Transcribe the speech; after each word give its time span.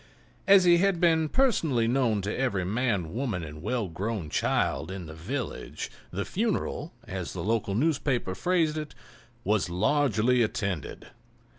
As 0.47 0.63
he 0.63 0.79
had 0.79 0.99
been 0.99 1.29
personally 1.29 1.87
known 1.87 2.23
to 2.23 2.35
every 2.35 2.65
man, 2.65 3.13
woman 3.13 3.43
and 3.43 3.61
well 3.61 3.87
grown 3.87 4.31
child 4.31 4.89
in 4.89 5.05
the 5.05 5.13
village, 5.13 5.91
the 6.09 6.25
funeral, 6.25 6.91
as 7.03 7.33
the 7.33 7.43
local 7.43 7.75
newspaper 7.75 8.33
phrased 8.33 8.79
it, 8.79 8.95
"was 9.43 9.69
largely 9.69 10.41
attended." 10.41 11.09